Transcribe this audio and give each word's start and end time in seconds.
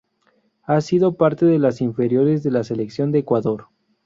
Ha 0.63 0.81
sido 0.81 1.13
parte 1.13 1.45
de 1.45 1.59
las 1.59 1.79
inferiores 1.79 2.41
de 2.41 2.49
la 2.49 2.63
Selección 2.63 3.11
de 3.11 3.19
Ecuador. 3.19 3.67